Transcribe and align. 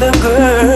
To 0.00 0.06
other 0.06 0.73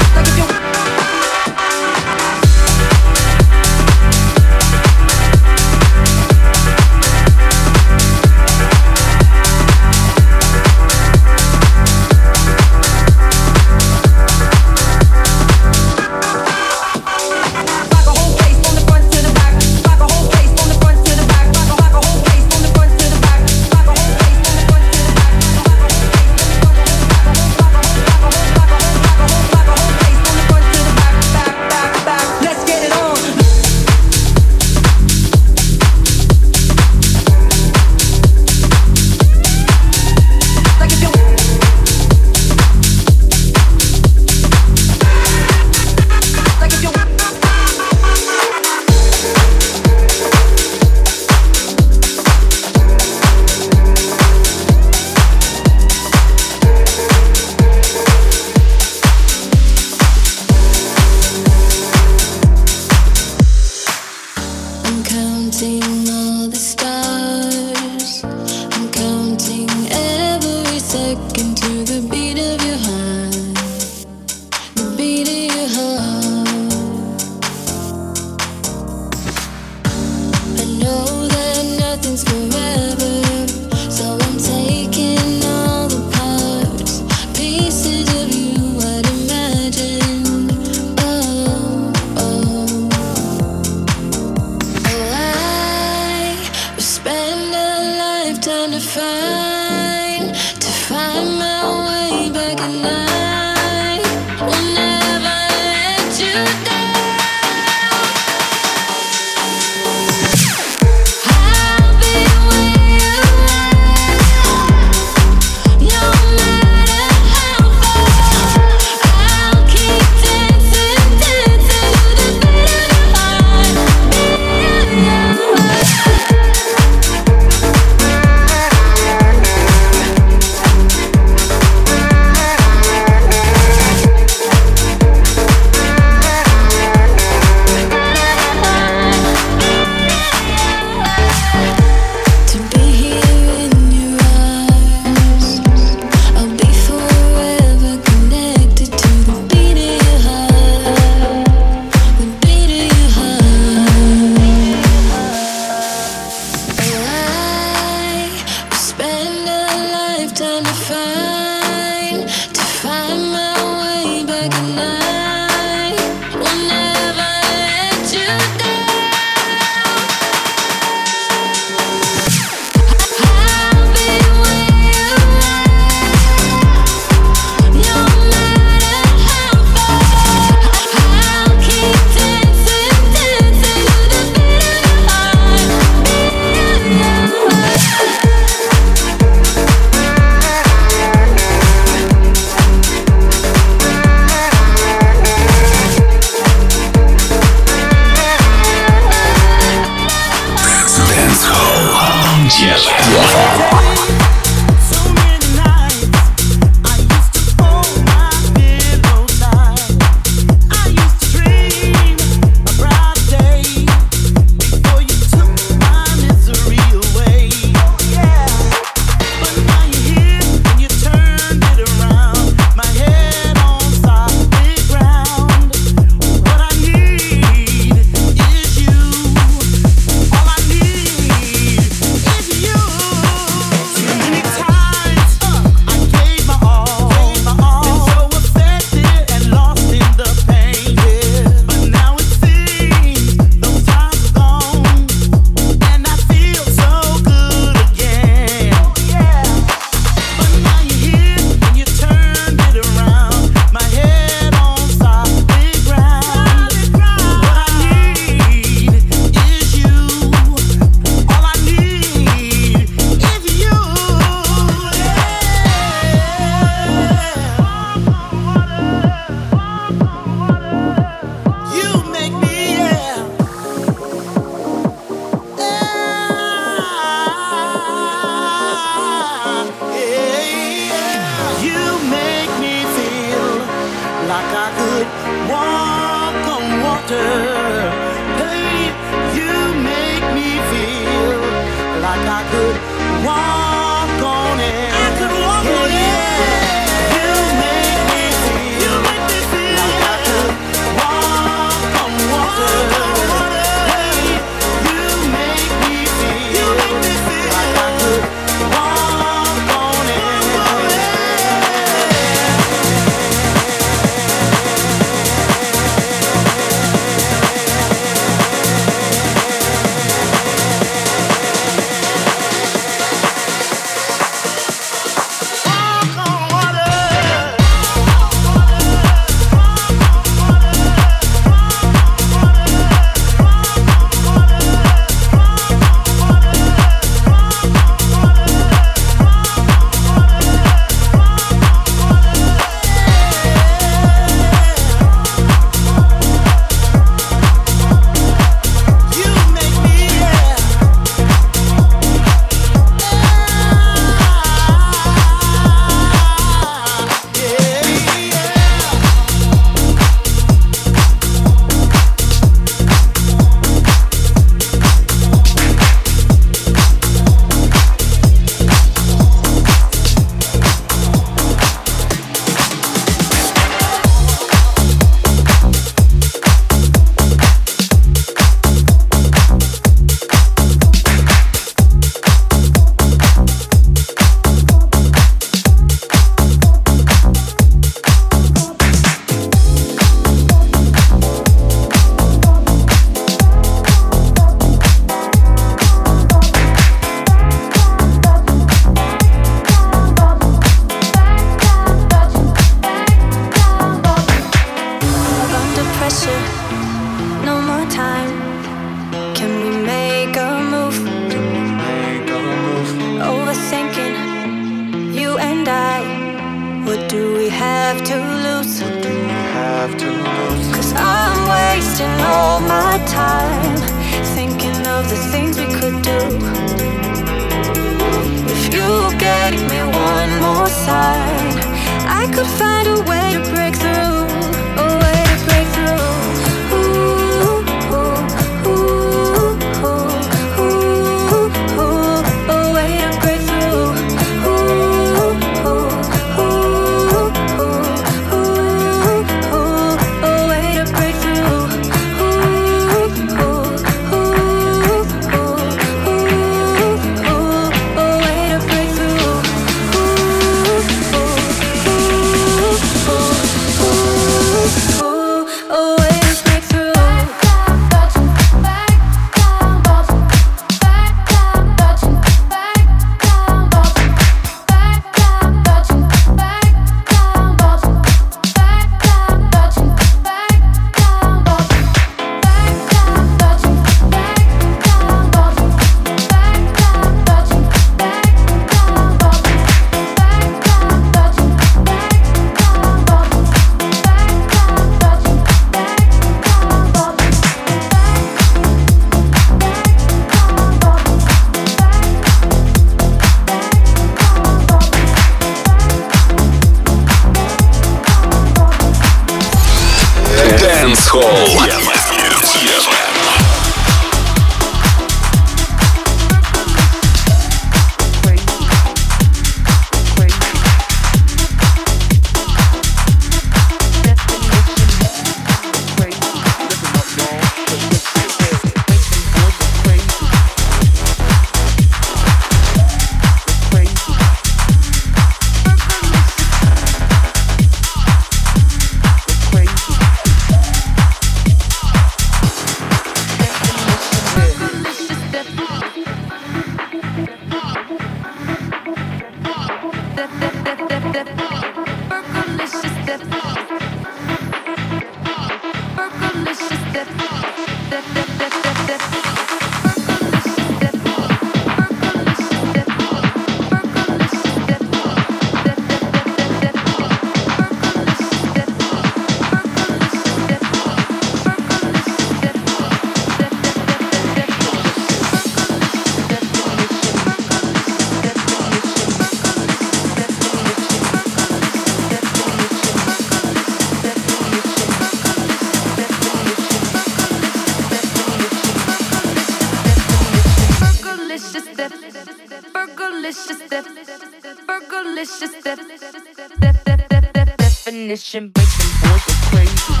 definition, 598.11 598.43
and 598.43 598.53
boys 598.53 599.29
are 599.29 599.55
crazy. 599.55 600.00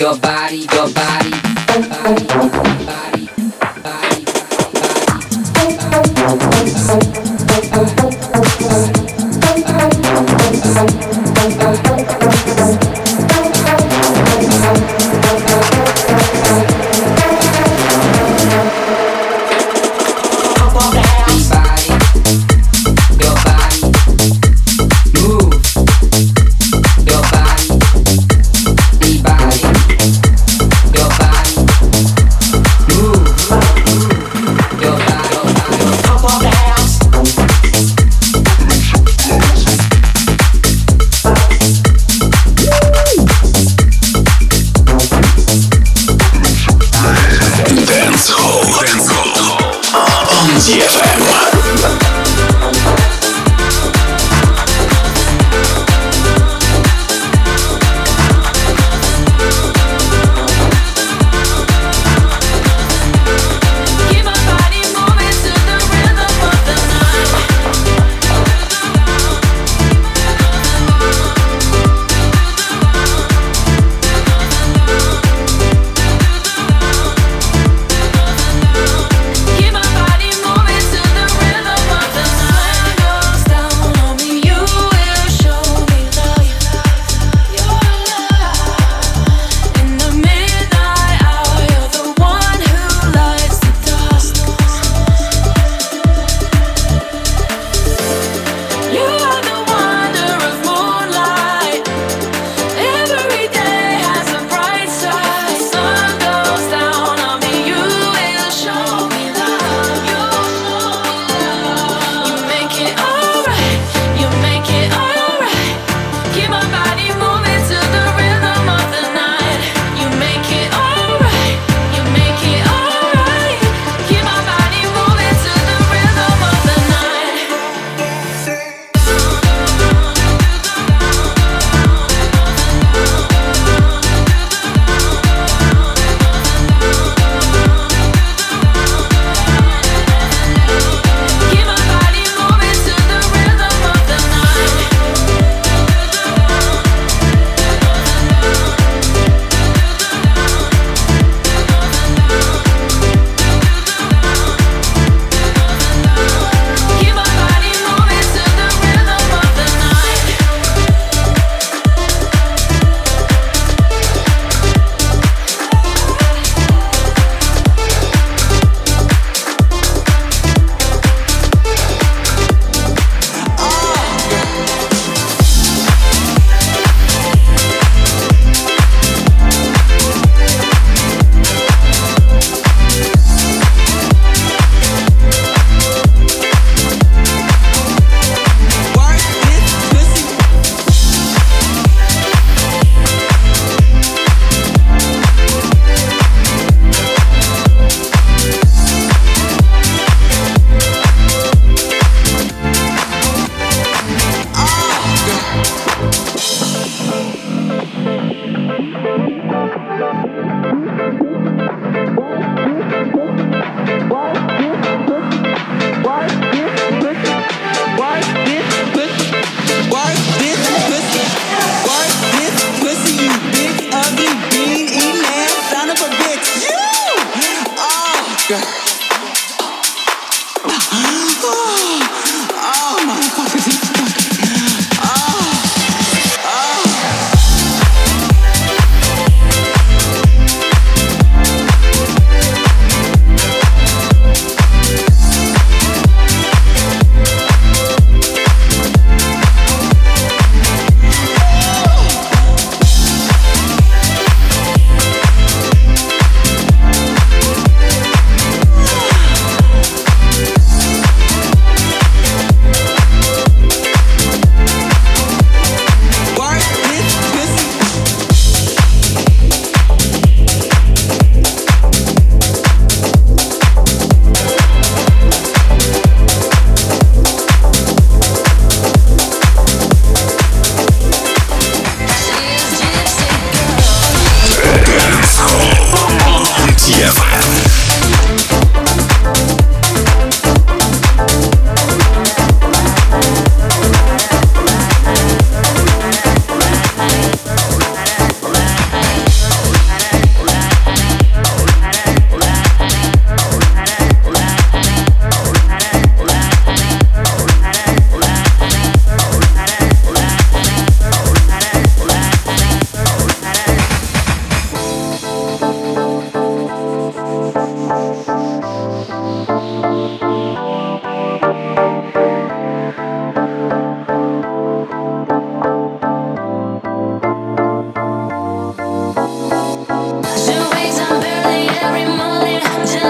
your 0.00 0.16
body, 0.18 0.66
your 0.72 0.88
body, 0.92 1.30
body, 1.88 2.84
body. 2.86 3.13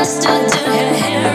Dance 0.05 1.34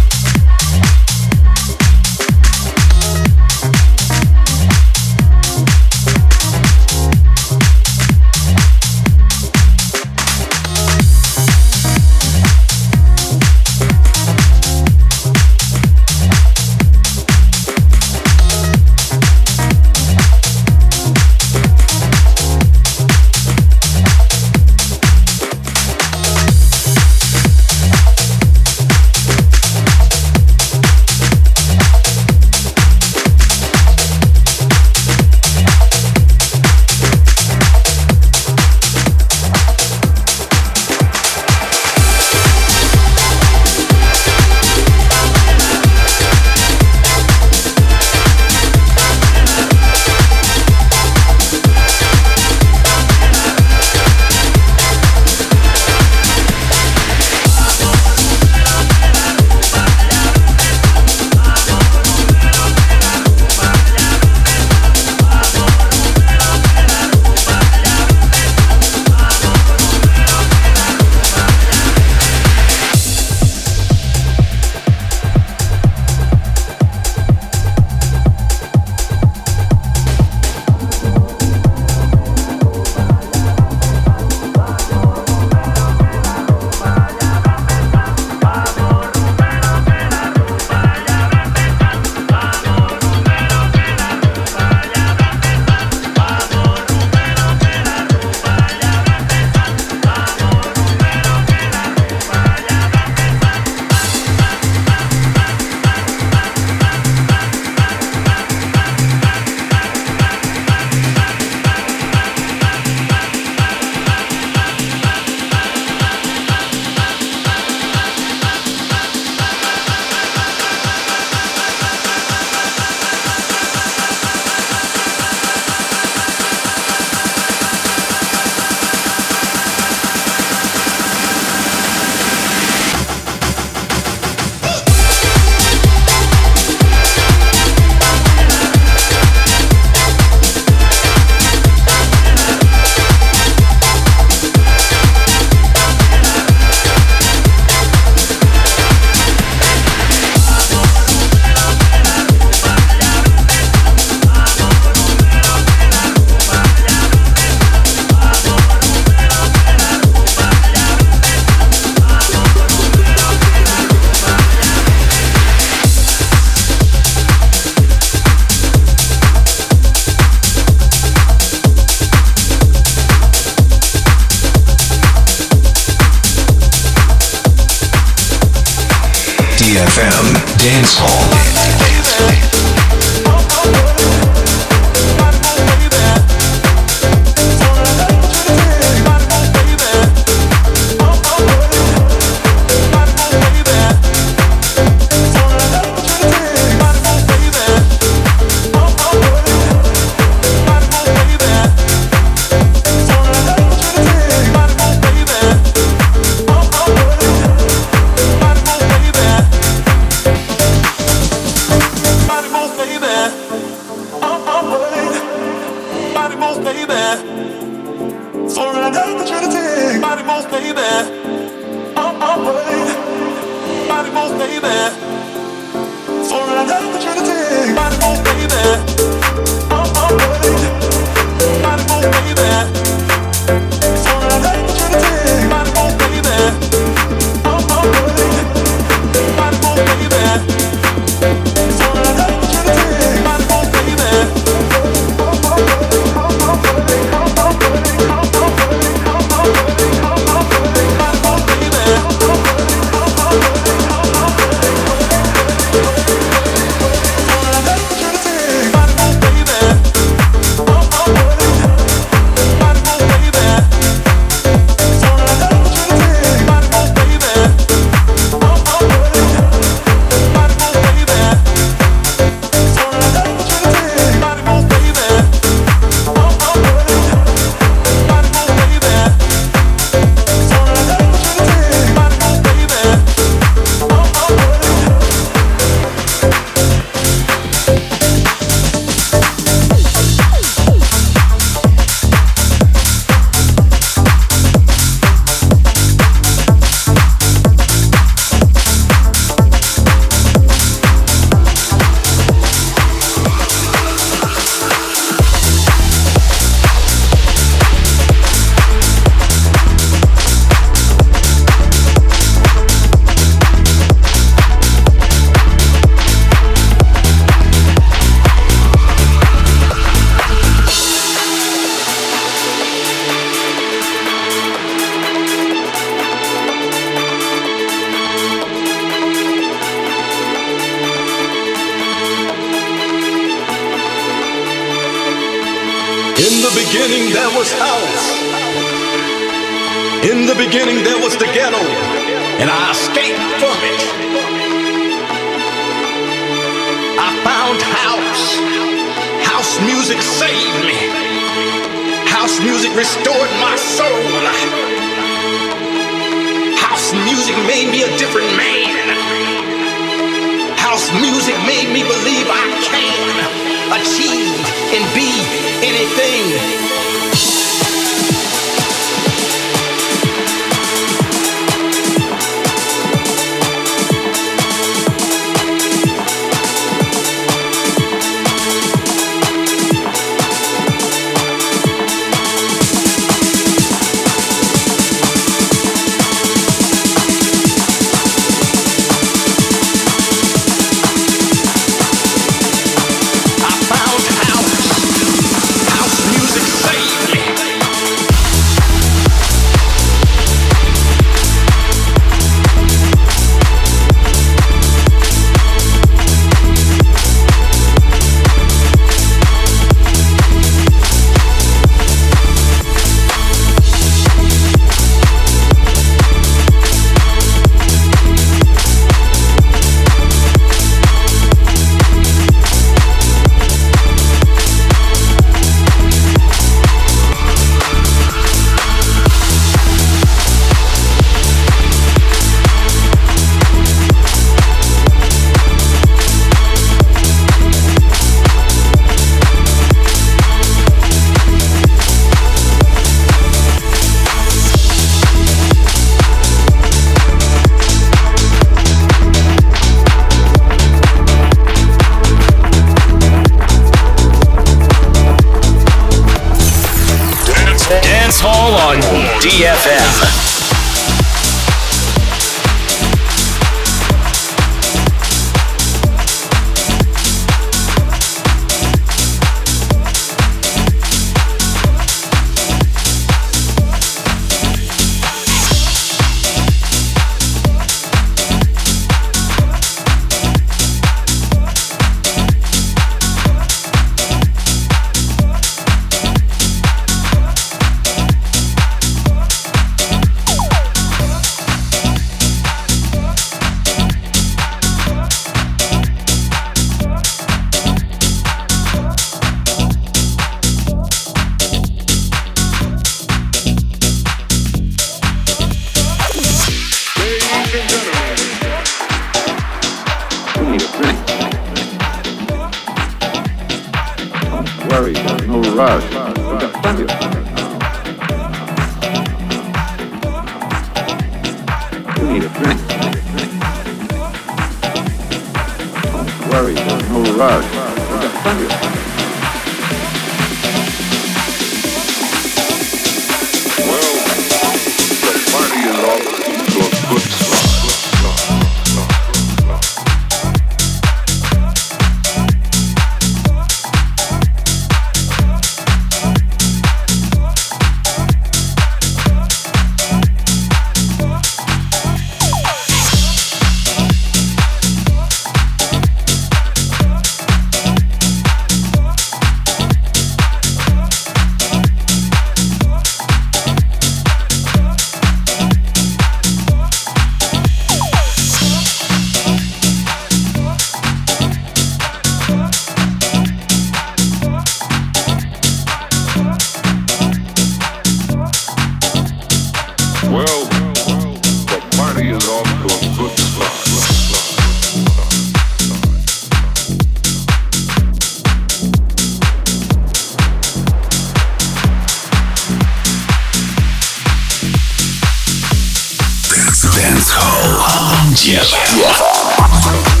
Hall 598.33 600.00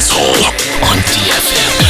On 0.00 0.96
DFM. 1.10 1.87